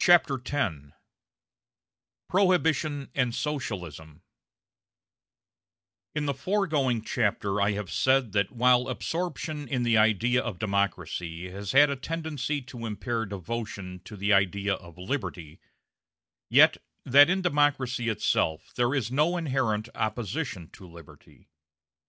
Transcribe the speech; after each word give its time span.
CHAPTER 0.00 0.42
X 0.44 0.74
PROHIBITION 2.28 3.12
AND 3.14 3.32
SOCIALISM 3.32 4.22
In 6.16 6.26
the 6.26 6.34
foregoing 6.34 7.00
chapter 7.02 7.60
I 7.60 7.70
have 7.70 7.88
said 7.92 8.32
that 8.32 8.50
while 8.50 8.88
absorption 8.88 9.68
in 9.68 9.84
the 9.84 9.96
idea 9.96 10.42
of 10.42 10.58
democracy 10.58 11.48
has 11.50 11.70
had 11.70 11.90
a 11.90 11.94
tendency 11.94 12.60
to 12.62 12.86
impair 12.86 13.24
devotion 13.24 14.00
to 14.06 14.16
the 14.16 14.32
idea 14.32 14.74
of 14.74 14.98
liberty, 14.98 15.60
yet 16.50 16.78
that 17.04 17.30
in 17.30 17.40
democracy 17.40 18.08
itself 18.08 18.72
there 18.74 18.96
is 18.96 19.12
no 19.12 19.36
inherent 19.36 19.88
opposition 19.94 20.70
to 20.70 20.88
liberty. 20.88 21.48